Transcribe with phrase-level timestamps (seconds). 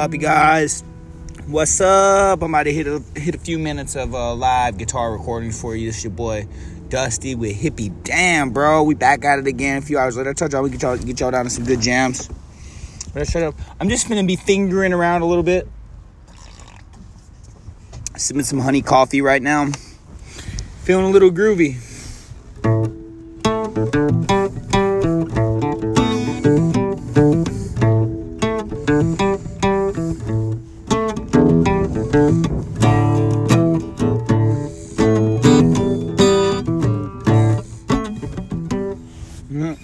[0.00, 0.82] sloppy guys?
[1.46, 2.40] What's up?
[2.40, 5.76] I'm about to hit a, hit a few minutes of uh, live guitar recording for
[5.76, 5.88] you.
[5.88, 6.48] This your boy
[6.88, 7.92] Dusty with Hippie.
[8.02, 9.76] Damn, bro, we back at it again.
[9.76, 11.66] A few hours later, I told y'all we get y'all get y'all down to some
[11.66, 12.30] good jams.
[13.12, 13.54] But shut up.
[13.78, 15.68] I'm just gonna be fingering around a little bit,
[18.16, 19.66] sipping some honey coffee right now.
[20.84, 21.89] Feeling a little groovy.
[39.52, 39.74] Yeah.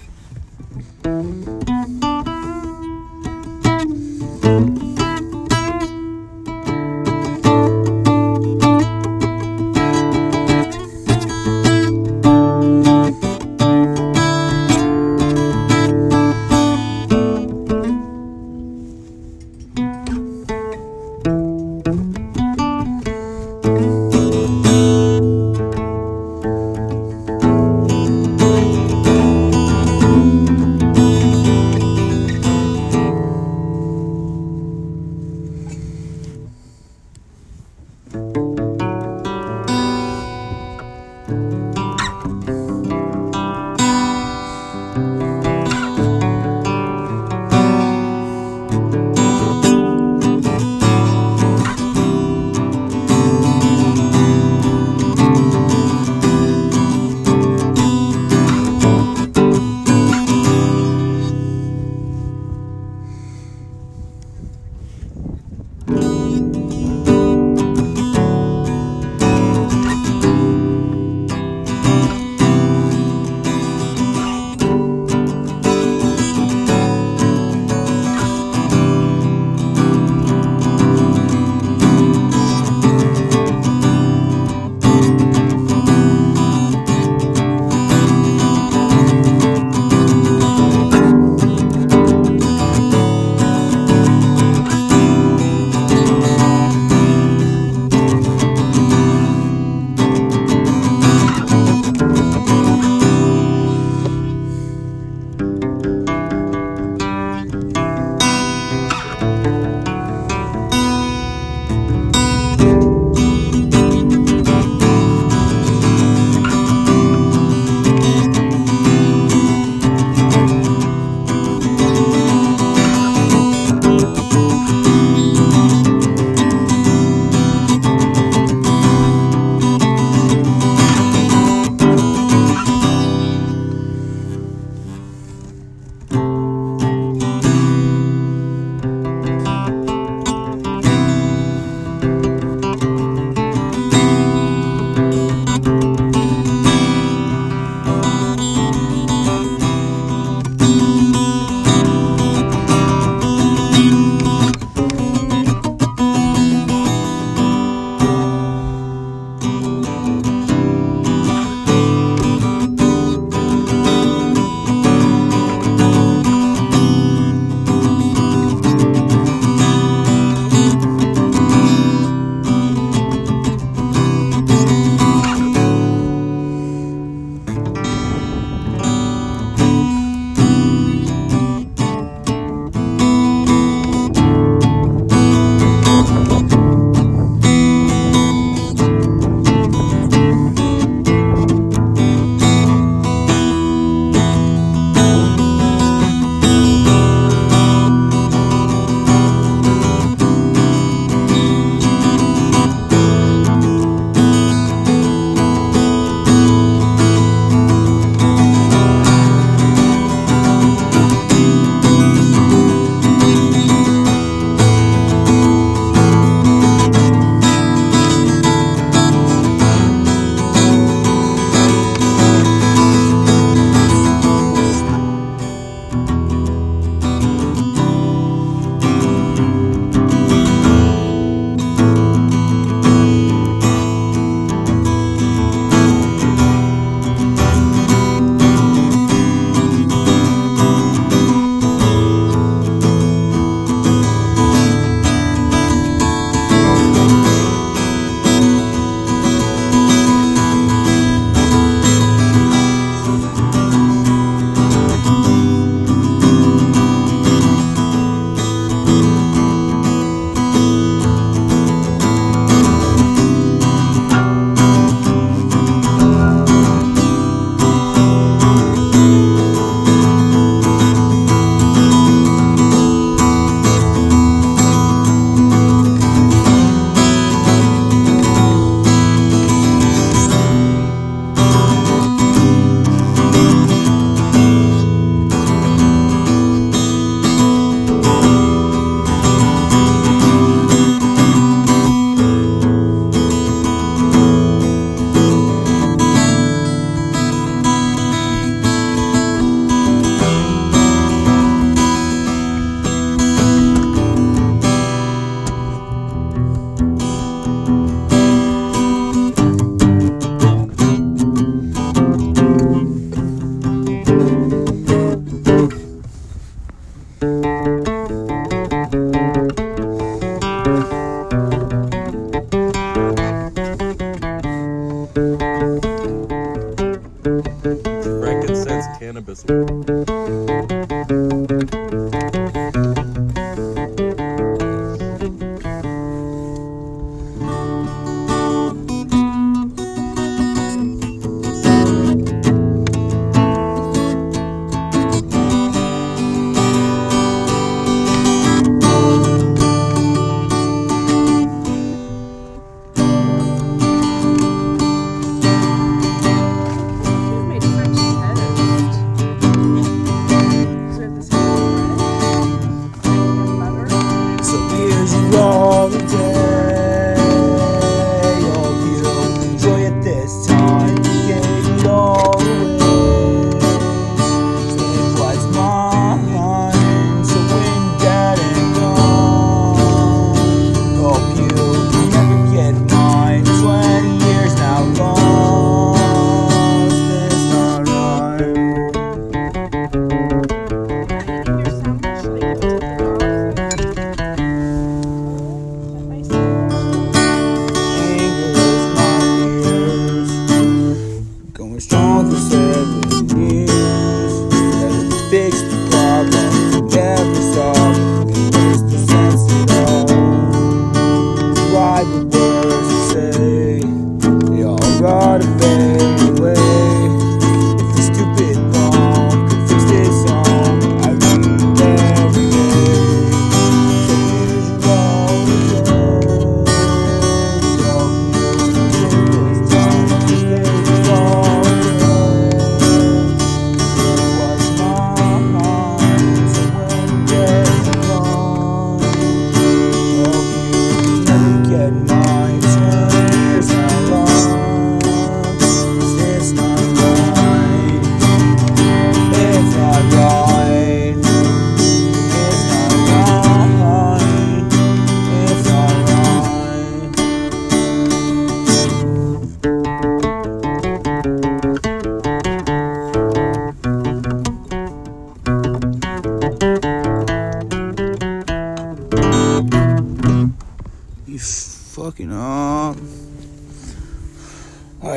[412.07, 412.23] All.
[412.23, 412.36] Why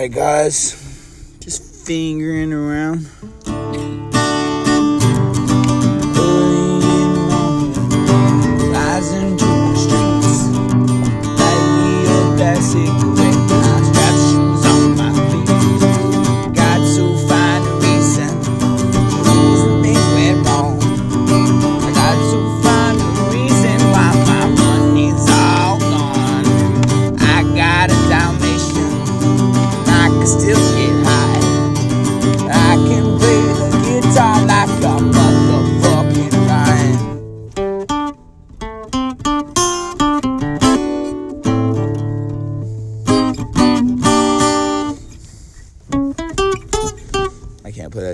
[0.00, 1.36] Alright, guys.
[1.40, 2.49] Just fingering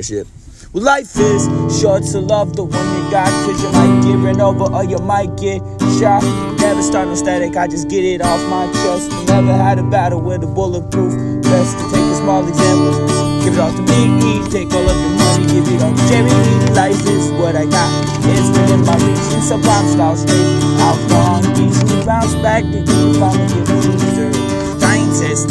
[0.06, 0.28] Shit.
[0.72, 3.26] Well, life is short to love the one you got.
[3.42, 5.58] Cause you might get ran over or you might get
[5.98, 6.22] shot.
[6.62, 9.10] Never start no static, I just get it off my chest.
[9.26, 11.10] Never had a battle with a bulletproof
[11.42, 11.74] vest.
[11.78, 13.02] To take a small example,
[13.42, 14.46] give it all to me.
[14.46, 16.30] Take all of your money, give it all to Jerry.
[16.70, 17.90] Life is what I got.
[18.30, 19.26] It's within my reach.
[19.34, 20.38] And so I'm style straight.
[20.86, 22.62] Out long, easily bounce back.
[22.62, 24.78] And you finally get what you deserve.
[24.78, 25.50] Scientists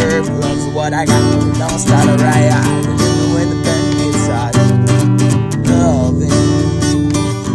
[0.00, 0.32] to.
[0.32, 1.58] Love's what I got.
[1.58, 2.86] Don't start a riot.
[3.34, 4.54] When the pen gets hot.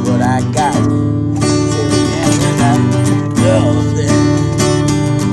[0.05, 0.75] What I got.
[3.45, 4.15] Loving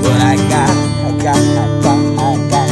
[0.03, 0.71] what I got.
[1.03, 2.71] I got, I got, I got.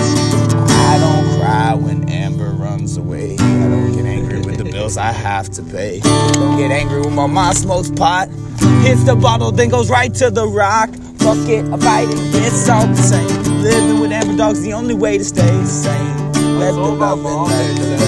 [0.71, 3.35] I don't cry when Amber runs away.
[3.35, 6.01] I don't get angry with the bills I have to pay.
[6.01, 8.29] Don't get angry when my mom smokes pot.
[8.83, 10.91] Hits the bottle, then goes right to the rock.
[11.19, 13.40] Fuck it, I fight it, it's all the same.
[13.63, 16.33] Living with Amber Dog's the only way to stay sane.
[16.59, 18.01] Let the love and days let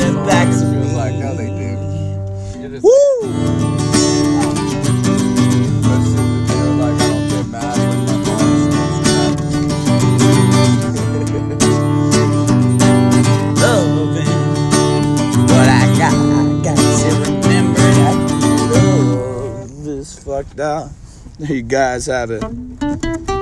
[0.00, 0.94] live back to me.
[0.94, 1.76] like how they do.
[2.80, 2.90] Woo!
[5.82, 6.24] let's see
[6.80, 8.48] like I don't get mad when my mom
[13.60, 14.34] Loving
[15.48, 16.14] what I got.
[16.14, 18.16] I got to remember that
[18.72, 20.88] love is fucked up.
[21.38, 23.33] There you guys have it.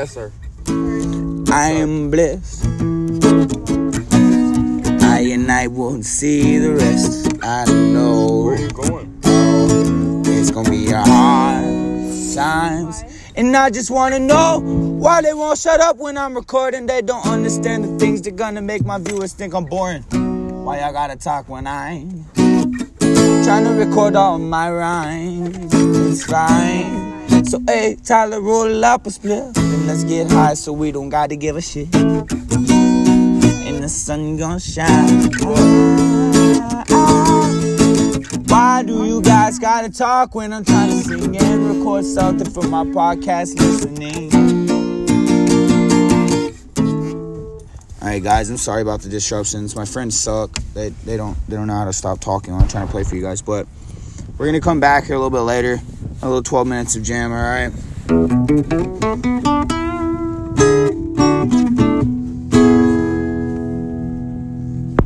[0.00, 0.32] Yes, sir.
[1.52, 2.64] I am blessed.
[5.04, 7.28] I and I won't see the rest.
[7.42, 9.20] I know Where are you going?
[10.24, 11.66] it's gonna be a hard
[12.34, 13.04] times.
[13.36, 16.86] And I just wanna know why they won't shut up when I'm recording.
[16.86, 20.04] They don't understand the things they're gonna make my viewers think I'm boring.
[20.64, 22.34] Why y'all gotta talk when I ain't
[23.44, 25.74] trying to record all my rhymes?
[25.74, 27.09] It's fine.
[27.50, 31.36] So hey, Tyler, roll up a split and let's get high so we don't gotta
[31.36, 31.94] give a shit.
[31.94, 35.30] And the sun gonna shine.
[38.48, 42.64] Why do you guys gotta talk when I'm trying to sing and record something for
[42.64, 44.30] my podcast listening?
[48.02, 49.76] Alright guys, I'm sorry about the disruptions.
[49.76, 50.50] My friends suck.
[50.74, 53.04] They they don't they don't know how to stop talking when I'm trying to play
[53.04, 53.66] for you guys, but
[54.38, 55.80] we're gonna come back here a little bit later.
[56.22, 57.72] A little 12 minutes of jam, alright?